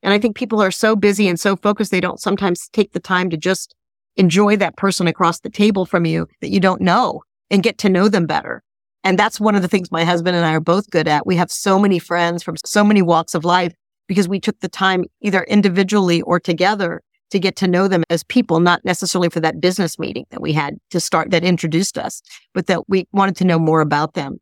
[0.02, 3.00] And I think people are so busy and so focused, they don't sometimes take the
[3.00, 3.74] time to just
[4.16, 7.88] enjoy that person across the table from you that you don't know and get to
[7.88, 8.62] know them better.
[9.02, 11.26] And that's one of the things my husband and I are both good at.
[11.26, 13.72] We have so many friends from so many walks of life
[14.08, 18.24] because we took the time either individually or together to get to know them as
[18.24, 22.20] people, not necessarily for that business meeting that we had to start that introduced us,
[22.52, 24.38] but that we wanted to know more about them.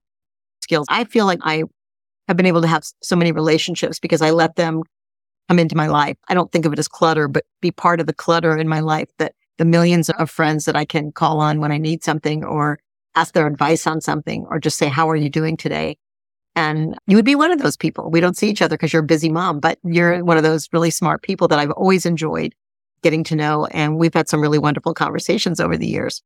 [0.68, 0.86] Skills.
[0.90, 1.64] I feel like I
[2.28, 4.82] have been able to have so many relationships because I let them
[5.48, 6.18] come into my life.
[6.28, 8.80] I don't think of it as clutter, but be part of the clutter in my
[8.80, 12.44] life that the millions of friends that I can call on when I need something
[12.44, 12.78] or
[13.14, 15.96] ask their advice on something or just say, how are you doing today?
[16.54, 18.10] And you would be one of those people.
[18.10, 20.68] We don't see each other because you're a busy mom, but you're one of those
[20.72, 22.54] really smart people that I've always enjoyed
[23.02, 23.66] getting to know.
[23.66, 26.22] And we've had some really wonderful conversations over the years.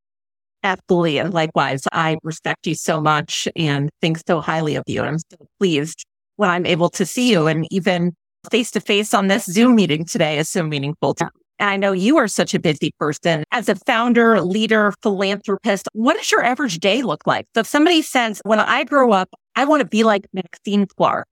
[0.62, 1.18] Absolutely.
[1.18, 5.03] And likewise, I respect you so much and think so highly of you.
[5.03, 6.05] I'm so pleased
[6.37, 8.14] when I'm able to see you and even
[8.51, 11.31] face to face on this Zoom meeting today is so meaningful to me.
[11.59, 15.88] And I know you are such a busy person as a founder, leader, philanthropist.
[15.92, 17.46] What does your average day look like?
[17.55, 21.27] So if somebody says, when I grow up, I want to be like Maxine Clark.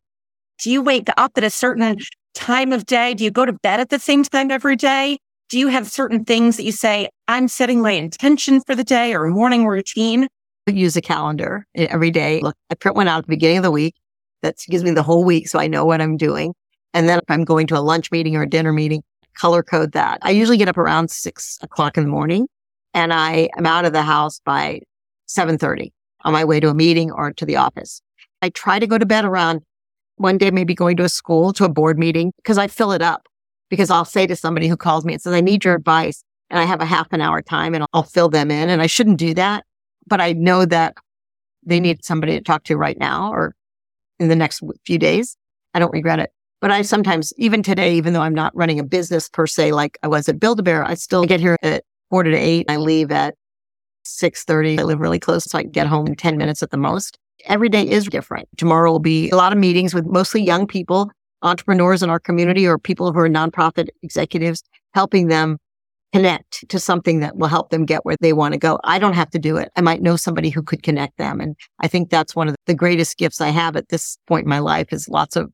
[0.62, 1.96] Do you wake up at a certain
[2.34, 3.14] time of day?
[3.14, 5.18] Do you go to bed at the same time every day?
[5.50, 9.12] Do you have certain things that you say, I'm setting my intention for the day
[9.14, 10.28] or morning routine?
[10.68, 12.40] I use a calendar eh, every day.
[12.40, 13.96] Look, I print one out at the beginning of the week.
[14.42, 16.54] That gives me the whole week so I know what I'm doing.
[16.94, 19.02] And then if I'm going to a lunch meeting or a dinner meeting,
[19.34, 20.20] color code that.
[20.22, 22.46] I usually get up around six o'clock in the morning
[22.94, 24.82] and I am out of the house by
[25.26, 28.00] 730 on my way to a meeting or to the office.
[28.40, 29.62] I try to go to bed around
[30.14, 33.02] one day, maybe going to a school, to a board meeting, because I fill it
[33.02, 33.26] up.
[33.70, 36.22] Because I'll say to somebody who calls me and says, I need your advice.
[36.50, 38.68] And I have a half an hour time and I'll fill them in.
[38.68, 39.64] And I shouldn't do that.
[40.06, 40.96] But I know that
[41.64, 43.54] they need somebody to talk to right now or
[44.18, 45.36] in the next few days.
[45.72, 46.32] I don't regret it.
[46.60, 49.98] But I sometimes, even today, even though I'm not running a business per se, like
[50.02, 52.66] I was at Build-A-Bear, I still get here at quarter to eight.
[52.68, 53.34] I leave at
[54.04, 54.78] 6.30.
[54.78, 57.18] I live really close, so I can get home in 10 minutes at the most.
[57.46, 58.48] Every day is different.
[58.58, 61.10] Tomorrow will be a lot of meetings with mostly young people,
[61.42, 64.62] entrepreneurs in our community or people who are nonprofit executives,
[64.94, 65.58] helping them
[66.12, 68.80] connect to something that will help them get where they want to go.
[68.84, 69.70] I don't have to do it.
[69.76, 71.40] I might know somebody who could connect them.
[71.40, 74.50] And I think that's one of the greatest gifts I have at this point in
[74.50, 75.50] my life is lots of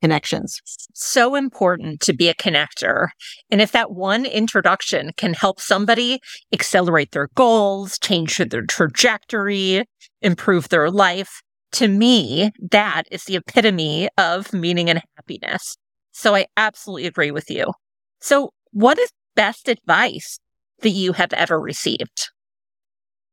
[0.00, 0.60] connections.
[0.94, 3.08] So important to be a connector.
[3.50, 6.20] And if that one introduction can help somebody
[6.52, 9.84] accelerate their goals, change their trajectory,
[10.22, 15.76] improve their life, to me, that is the epitome of meaning and happiness.
[16.12, 17.72] So I absolutely agree with you.
[18.20, 20.40] So what is best advice
[20.80, 22.30] that you have ever received?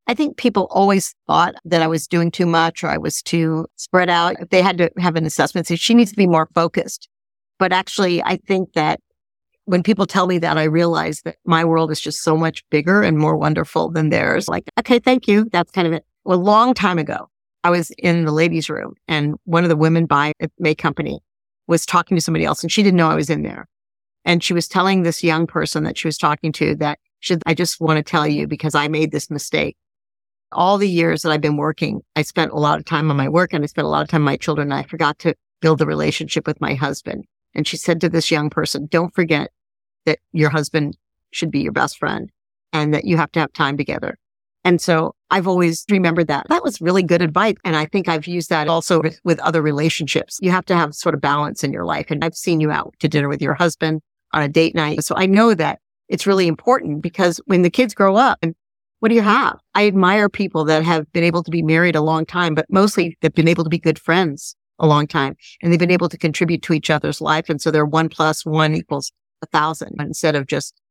[0.07, 3.65] I think people always thought that I was doing too much or I was too
[3.75, 4.35] spread out.
[4.51, 7.09] They had to have an assessment she needs to be more focused.
[7.57, 8.99] But actually, I think that
[9.65, 13.01] when people tell me that, I realize that my world is just so much bigger
[13.01, 14.47] and more wonderful than theirs.
[14.47, 15.49] Like, okay, thank you.
[15.51, 16.05] That's kind of it.
[16.23, 17.29] Well, a long time ago,
[17.65, 21.23] I was in the ladies' room and one of the women by a May company
[21.65, 23.67] was talking to somebody else and she didn't know I was in there.
[24.23, 26.99] And she was telling this young person that she was talking to that
[27.47, 29.77] I just want to tell you because I made this mistake
[30.51, 33.27] all the years that I've been working, I spent a lot of time on my
[33.27, 34.71] work and I spent a lot of time with my children.
[34.71, 37.25] And I forgot to build a relationship with my husband.
[37.55, 39.49] And she said to this young person, don't forget
[40.05, 40.97] that your husband
[41.31, 42.29] should be your best friend
[42.71, 44.19] and that you have to have time together.
[44.65, 46.47] And so I've always remembered that.
[46.49, 47.55] That was really good advice.
[47.63, 50.39] And I think I've used that also with, with other relationships.
[50.41, 52.07] You have to have sort of balance in your life.
[52.09, 54.01] And I've seen you out to dinner with your husband
[54.33, 55.03] on a date night.
[55.03, 58.55] So I know that it's really important because when the kids grow up and
[58.99, 59.59] what do you have?
[59.75, 63.17] I admire people that have been able to be married a long time, but mostly
[63.21, 66.17] they've been able to be good friends a long time and they've been able to
[66.17, 67.49] contribute to each other's life.
[67.49, 69.11] And so they're one plus one equals
[69.43, 70.81] a thousand instead of just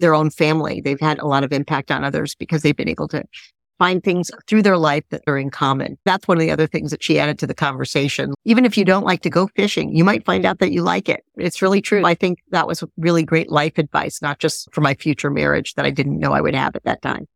[0.00, 0.80] their own family.
[0.80, 3.24] They've had a lot of impact on others because they've been able to
[3.78, 5.98] find things through their life that are in common.
[6.04, 8.34] That's one of the other things that she added to the conversation.
[8.44, 11.08] Even if you don't like to go fishing, you might find out that you like
[11.08, 11.24] it.
[11.36, 12.04] It's really true.
[12.04, 15.84] I think that was really great life advice, not just for my future marriage that
[15.84, 17.26] I didn't know I would have at that time.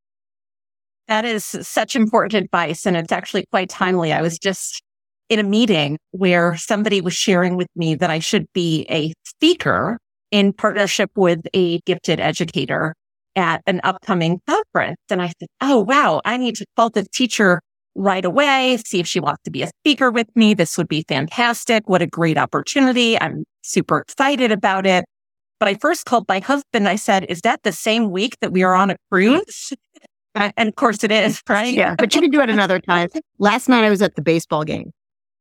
[1.09, 2.87] That is such important advice.
[2.87, 4.13] And it's actually quite timely.
[4.13, 4.81] I was just
[5.29, 9.99] in a meeting where somebody was sharing with me that I should be a speaker
[10.31, 12.95] in partnership with a gifted educator
[13.37, 15.01] at an upcoming conference.
[15.09, 17.61] And I said, Oh, wow, I need to call the teacher
[17.95, 20.55] right away, see if she wants to be a speaker with me.
[20.55, 21.89] This would be fantastic.
[21.89, 23.21] What a great opportunity.
[23.21, 25.05] I'm super excited about it.
[25.59, 26.89] But I first called my husband.
[26.89, 29.73] I said, Is that the same week that we are on a cruise?
[30.37, 31.75] And of course it is, right?
[31.75, 33.09] Yeah, but you can do it another time.
[33.41, 34.93] Last night I was at the baseball game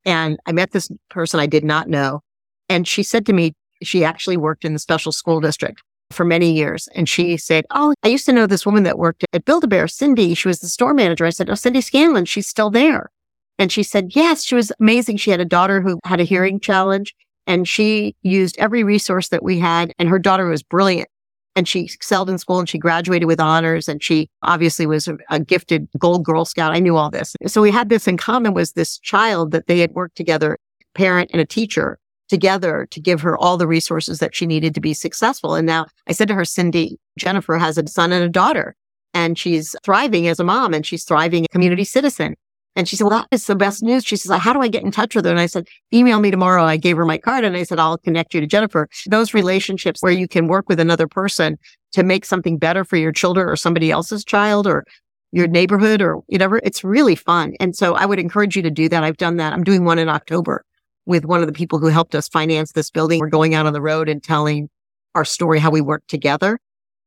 [0.03, 2.21] and I met this person I did not know.
[2.69, 6.51] And she said to me, she actually worked in the special school district for many
[6.51, 6.87] years.
[6.95, 10.33] And she said, Oh, I used to know this woman that worked at Build-A-Bear, Cindy.
[10.33, 11.25] She was the store manager.
[11.25, 13.11] I said, Oh, Cindy Scanlon, she's still there.
[13.57, 15.17] And she said, Yes, she was amazing.
[15.17, 17.15] She had a daughter who had a hearing challenge
[17.45, 19.93] and she used every resource that we had.
[19.99, 21.09] And her daughter was brilliant
[21.55, 25.17] and she excelled in school and she graduated with honors and she obviously was a,
[25.29, 28.53] a, gifted gold girl scout i knew all this so we had this in common
[28.53, 30.57] was this child that they had worked together
[30.93, 31.97] parent and a teacher
[32.29, 35.85] together to give her all the resources that she needed to be successful and now
[36.07, 38.75] i said to her cindy jennifer has a son and a daughter
[39.13, 42.35] and she's thriving as a mom and she's thriving a community citizen
[42.75, 44.05] and she said, well, that is the best news.
[44.05, 45.31] She says, how do I get in touch with her?
[45.31, 46.63] And I said, email me tomorrow.
[46.63, 48.87] I gave her my card and I said, I'll connect you to Jennifer.
[49.07, 51.57] Those relationships where you can work with another person
[51.91, 54.85] to make something better for your children or somebody else's child or
[55.31, 56.61] your neighborhood or whatever.
[56.63, 57.53] It's really fun.
[57.59, 59.03] And so I would encourage you to do that.
[59.03, 59.51] I've done that.
[59.51, 60.63] I'm doing one in October
[61.09, 63.19] with one of the people who helped us finance this building.
[63.19, 64.69] We're going out on the road and telling
[65.15, 66.59] our story, how we work together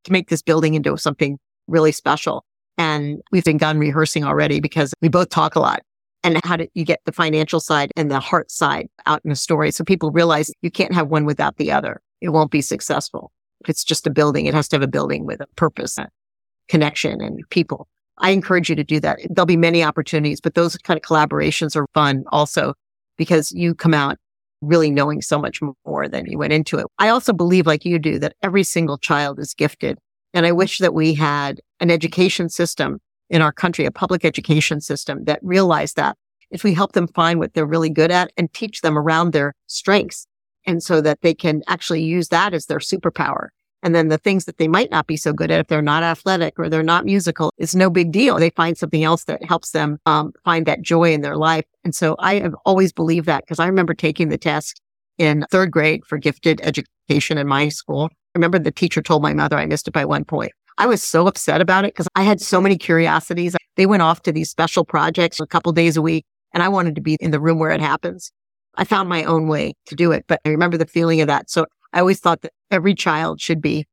[0.02, 1.38] to make this building into something
[1.68, 2.44] really special.
[2.76, 5.82] And we've begun rehearsing already because we both talk a lot.
[6.24, 9.36] And how do you get the financial side and the heart side out in a
[9.36, 9.70] story?
[9.70, 12.00] So people realize you can't have one without the other.
[12.20, 13.30] It won't be successful.
[13.68, 16.08] It's just a building, it has to have a building with a purpose, a
[16.68, 17.86] connection and people.
[18.18, 19.20] I encourage you to do that.
[19.30, 22.74] There'll be many opportunities, but those kind of collaborations are fun also
[23.16, 24.18] because you come out
[24.60, 26.86] really knowing so much more than you went into it.
[26.98, 29.98] I also believe like you do that every single child is gifted.
[30.34, 32.98] And I wish that we had an education system
[33.28, 36.16] in our country, a public education system that realized that
[36.50, 39.54] if we help them find what they're really good at and teach them around their
[39.66, 40.26] strengths
[40.66, 43.48] and so that they can actually use that as their superpower.
[43.82, 46.02] And then the things that they might not be so good at, if they're not
[46.02, 48.38] athletic or they're not musical, it's no big deal.
[48.38, 51.64] They find something else that helps them um, find that joy in their life.
[51.84, 54.80] And so I have always believed that because I remember taking the test
[55.18, 58.08] in third grade for gifted education in my school.
[58.12, 60.52] I remember the teacher told my mother I missed it by one point.
[60.78, 63.54] I was so upset about it because I had so many curiosities.
[63.76, 66.94] They went off to these special projects a couple days a week and I wanted
[66.94, 68.32] to be in the room where it happens.
[68.76, 71.50] I found my own way to do it, but I remember the feeling of that.
[71.50, 73.86] So I always thought that every child should be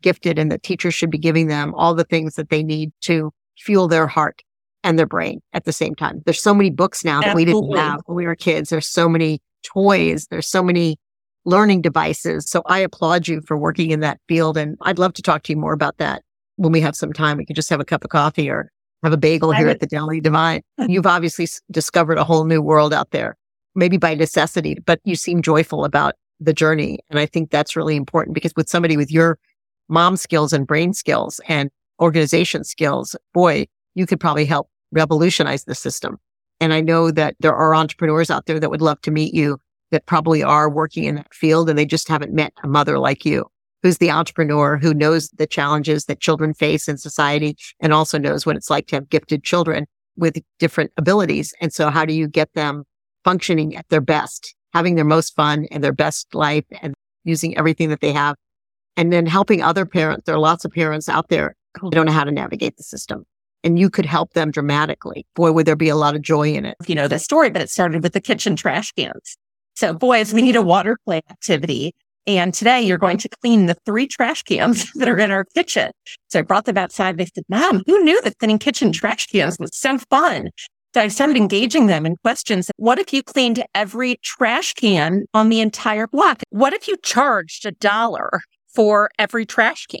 [0.00, 3.32] gifted and the teachers should be giving them all the things that they need to
[3.56, 4.42] fuel their heart
[4.84, 6.22] and their brain at the same time.
[6.24, 7.54] There's so many books now that Absolutely.
[7.54, 8.70] we didn't have when we were kids.
[8.70, 10.26] There's so many toys.
[10.30, 10.98] There's so many
[11.44, 12.48] learning devices.
[12.48, 14.56] So I applaud you for working in that field.
[14.56, 16.22] And I'd love to talk to you more about that
[16.56, 17.38] when we have some time.
[17.38, 18.70] We could just have a cup of coffee or
[19.02, 20.62] have a bagel here at the Delmar Divine.
[20.88, 23.36] You've obviously discovered a whole new world out there,
[23.74, 27.00] maybe by necessity, but you seem joyful about the journey.
[27.10, 29.38] And I think that's really important because with somebody with your
[29.88, 31.70] mom skills and brain skills and
[32.00, 36.18] organization skills, boy, you could probably help revolutionize the system.
[36.60, 39.58] And I know that there are entrepreneurs out there that would love to meet you
[39.90, 43.24] that probably are working in that field and they just haven't met a mother like
[43.24, 43.46] you
[43.82, 48.44] who's the entrepreneur who knows the challenges that children face in society and also knows
[48.44, 51.54] what it's like to have gifted children with different abilities.
[51.60, 52.84] And so how do you get them
[53.24, 57.88] functioning at their best, having their most fun and their best life and using everything
[57.88, 58.36] that they have
[58.96, 60.22] and then helping other parents.
[60.24, 63.24] There are lots of parents out there who don't know how to navigate the system
[63.64, 65.26] and you could help them dramatically.
[65.34, 66.76] Boy, would there be a lot of joy in it.
[66.80, 69.36] If you know, the story, but it started with the kitchen trash cans.
[69.74, 71.92] So boys, we need a water play activity.
[72.28, 75.90] And today you're going to clean the three trash cans that are in our kitchen.
[76.28, 77.16] So I brought them outside.
[77.16, 80.50] They said, Mom, who knew that cleaning kitchen trash cans was so fun?
[80.96, 82.70] I started engaging them in questions.
[82.76, 86.42] What if you cleaned every trash can on the entire block?
[86.50, 88.40] What if you charged a dollar
[88.74, 90.00] for every trash can?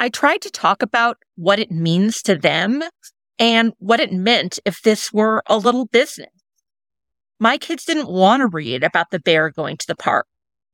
[0.00, 2.82] I tried to talk about what it means to them
[3.38, 6.30] and what it meant if this were a little business.
[7.40, 10.26] My kids didn't want to read about the bear going to the park.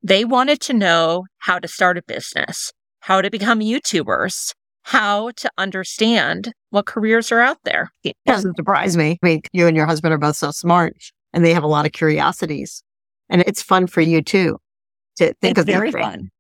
[0.03, 4.53] They wanted to know how to start a business, how to become YouTubers,
[4.85, 7.91] how to understand what careers are out there.
[8.05, 9.19] It doesn't surprise me.
[9.23, 10.97] I mean, you and your husband are both so smart
[11.33, 12.83] and they have a lot of curiosities.
[13.29, 14.59] And it's fun for you too
[15.17, 16.31] to think it's of very fun.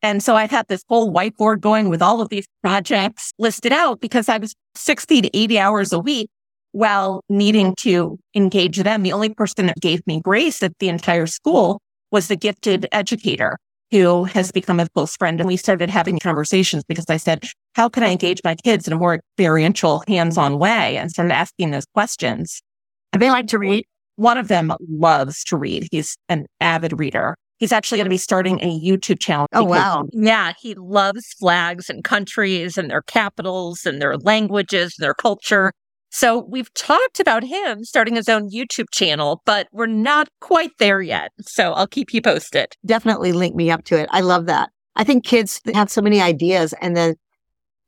[0.00, 4.00] And so I had this whole whiteboard going with all of these projects listed out
[4.00, 6.30] because I was 60 to 80 hours a week
[6.72, 9.02] while needing to engage them.
[9.02, 13.58] The only person that gave me grace at the entire school was the gifted educator
[13.90, 15.40] who has become a close friend.
[15.40, 18.92] And we started having conversations because I said, how can I engage my kids in
[18.92, 20.96] a more experiential, hands-on way?
[20.96, 22.62] And started asking those questions.
[23.12, 23.84] And they like to read.
[24.16, 25.88] One of them loves to read.
[25.90, 27.34] He's an avid reader.
[27.58, 29.46] He's actually going to be starting a YouTube channel.
[29.52, 30.04] Oh, wow.
[30.12, 30.52] Yeah.
[30.60, 35.72] He loves flags and countries and their capitals and their languages and their culture.
[36.10, 41.00] So we've talked about him starting his own YouTube channel, but we're not quite there
[41.00, 41.30] yet.
[41.40, 42.74] So I'll keep you posted.
[42.84, 44.08] Definitely link me up to it.
[44.12, 44.68] I love that.
[44.96, 47.14] I think kids have so many ideas and then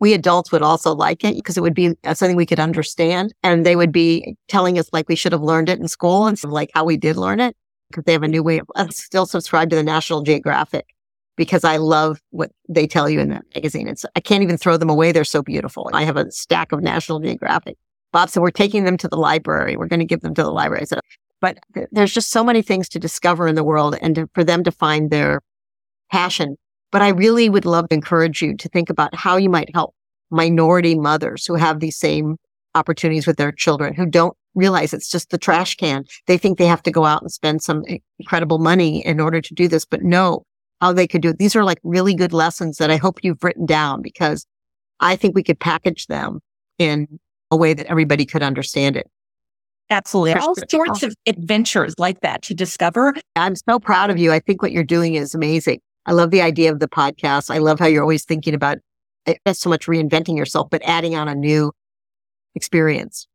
[0.05, 3.33] we adults would also like it because it would be uh, something we could understand
[3.43, 6.45] and they would be telling us like we should have learned it in school of
[6.45, 7.57] like how we did learn it
[7.89, 10.85] because they have a new way of I still subscribe to the National Geographic
[11.39, 13.89] because I love what they tell you in that magazine.
[13.89, 15.11] It's, I can't even throw them away.
[15.11, 15.89] They're so beautiful.
[15.95, 17.79] I have a stack of National Geographic.
[18.13, 19.79] Bob said, we're taking them to the library.
[19.79, 20.83] We're going to give them to the library.
[20.83, 21.01] I said,
[21.41, 21.61] but
[21.93, 24.71] there's just so many things to discover in the world and to, for them to
[24.71, 25.41] find their
[26.13, 26.57] passion.
[26.95, 29.97] But I really would love to encourage you to think about how you might help
[30.31, 32.37] minority mothers who have these same
[32.77, 36.05] opportunities with their children, who don't realize it's just the trash can.
[36.29, 37.83] They think they have to go out and spend some
[38.21, 40.45] incredible money in order to do this, but no,
[40.81, 41.39] how they could do it.
[41.39, 44.47] These are like really good lessons that I hope you've written down because
[45.01, 46.39] I think we could package them
[46.79, 47.19] in
[47.51, 49.11] a way that everybody could understand it.
[49.91, 50.35] Absolutely.
[50.35, 53.15] All sorts of adventures like that to discover.
[53.35, 54.31] I'm so proud of you.
[54.31, 55.81] I think what you're doing is amazing.
[56.07, 57.55] I love the idea of the podcast.
[57.55, 58.79] I love how you're always thinking about
[59.27, 61.73] not eh, so much reinventing yourself, but adding on a new
[62.55, 63.27] experience.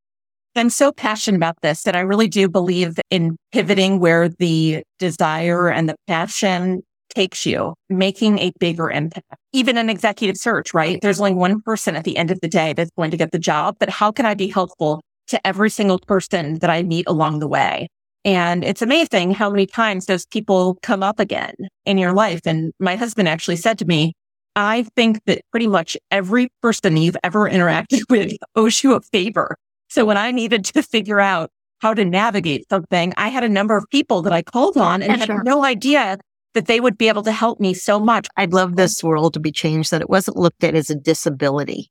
[0.55, 5.69] I'm so passionate about this that I really do believe in pivoting where the desire
[5.69, 9.25] and the passion takes you, making a bigger impact.
[9.53, 10.99] Even an executive search, right?
[11.01, 13.39] There's only one person at the end of the day that's going to get the
[13.39, 17.39] job, but how can I be helpful to every single person that I meet along
[17.39, 17.87] the way?
[18.25, 21.55] And it's amazing how many times those people come up again
[21.85, 22.41] in your life.
[22.45, 24.13] And my husband actually said to me,
[24.55, 29.55] I think that pretty much every person you've ever interacted with owes you a favor.
[29.89, 31.49] So when I needed to figure out
[31.81, 35.21] how to navigate something, I had a number of people that I called on and
[35.23, 35.37] sure.
[35.37, 36.17] had no idea
[36.53, 38.27] that they would be able to help me so much.
[38.35, 41.89] I'd love this world to be changed that it wasn't looked at as a disability,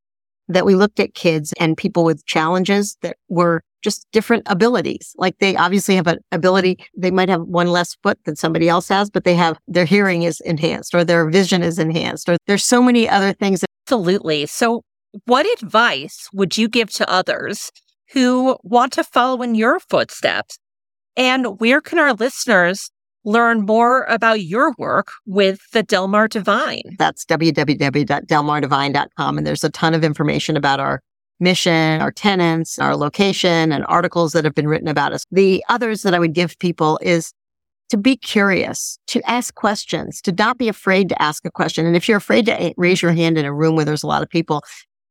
[0.49, 5.15] that we looked at kids and people with challenges that were just different abilities.
[5.17, 8.89] Like they obviously have an ability, they might have one less foot than somebody else
[8.89, 12.65] has, but they have their hearing is enhanced or their vision is enhanced or there's
[12.65, 13.65] so many other things.
[13.87, 14.47] Absolutely.
[14.47, 14.83] So
[15.27, 17.71] what advice would you give to others
[18.13, 20.59] who want to follow in your footsteps?
[21.17, 22.91] And where can our listeners
[23.25, 26.83] learn more about your work with the Delmar Divine.
[26.99, 29.39] That's www.delmardivine.com.
[29.39, 31.03] And there's a ton of information about our
[31.41, 35.25] mission, our tenants, our location, and articles that have been written about us.
[35.31, 37.33] The others that I would give people is
[37.91, 41.87] to be curious, to ask questions, to not be afraid to ask a question.
[41.87, 44.23] And if you're afraid to raise your hand in a room where there's a lot
[44.23, 44.63] of people,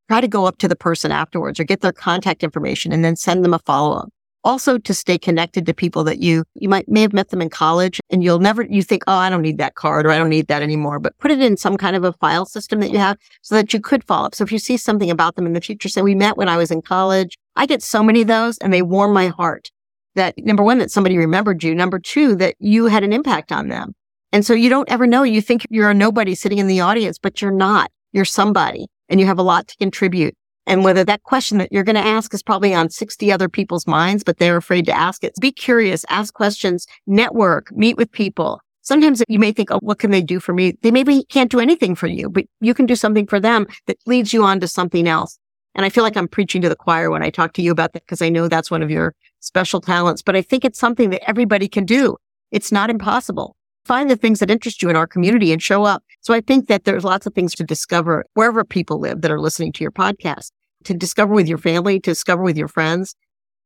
[0.09, 3.15] try to go up to the person afterwards or get their contact information and then
[3.15, 4.09] send them a follow up
[4.43, 7.49] also to stay connected to people that you you might may have met them in
[7.49, 10.29] college and you'll never you think oh i don't need that card or i don't
[10.29, 12.97] need that anymore but put it in some kind of a file system that you
[12.97, 14.35] have so that you could follow up.
[14.35, 16.57] So if you see something about them in the future say we met when i
[16.57, 17.37] was in college.
[17.55, 19.71] I get so many of those and they warm my heart
[20.15, 21.73] that number one that somebody remembered you.
[21.73, 23.93] Number two that you had an impact on them.
[24.31, 25.23] And so you don't ever know.
[25.23, 27.91] You think you're a nobody sitting in the audience but you're not.
[28.11, 30.35] You're somebody and you have a lot to contribute
[30.67, 33.87] and whether that question that you're going to ask is probably on 60 other people's
[33.87, 35.33] minds, but they're afraid to ask it.
[35.39, 38.59] Be curious, ask questions, network, meet with people.
[38.81, 40.77] Sometimes you may think, oh, what can they do for me?
[40.81, 43.97] They maybe can't do anything for you, but you can do something for them that
[44.05, 45.39] leads you on to something else.
[45.73, 47.93] And I feel like I'm preaching to the choir when I talk to you about
[47.93, 51.11] that because I know that's one of your special talents, but I think it's something
[51.11, 52.17] that everybody can do.
[52.51, 53.55] It's not impossible
[53.87, 56.03] find the things that interest you in our community and show up.
[56.19, 59.39] So I think that there's lots of things to discover wherever people live that are
[59.39, 60.51] listening to your podcast,
[60.87, 63.15] to discover with your family, to discover with your friends.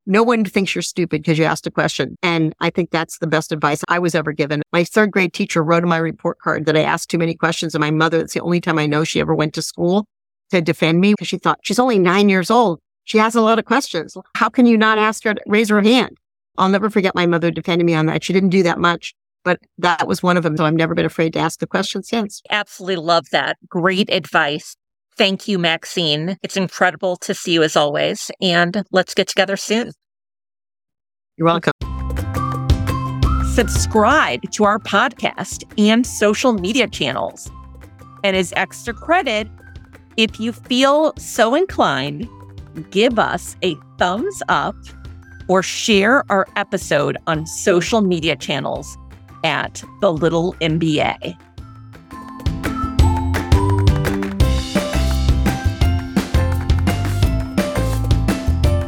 [0.08, 2.16] No one thinks you're stupid because you asked a question.
[2.24, 4.64] And I think that's the best advice I was ever given.
[4.74, 7.76] My third grade teacher wrote on my report card that I asked too many questions.
[7.76, 10.08] And my mother, it's the only time I know she ever went to school
[10.50, 12.80] to defend me because she thought she's only nine years old.
[13.04, 14.18] She has a lot of questions.
[14.36, 16.18] How can you not ask her to raise her hand?
[16.58, 18.24] I'll never forget my mother defending me on that.
[18.24, 19.14] She didn't do that much
[19.44, 20.58] but that was one of them.
[20.58, 22.42] So I've never been afraid to ask the question since.
[22.50, 23.58] Absolutely love that.
[23.68, 24.76] Great advice.
[25.18, 26.38] Thank you, Maxine.
[26.42, 28.32] It's incredible to see you as always.
[28.42, 29.92] And let's get together soon.
[31.38, 31.74] You're welcome.
[33.54, 37.52] Subscribe to our podcast and social media channels.
[38.24, 39.48] And as extra credit,
[40.18, 42.30] if you feel so inclined,
[42.92, 44.76] give us a thumbs up
[45.48, 48.98] or share our episode on social media channels
[49.44, 51.36] at the Little MBA.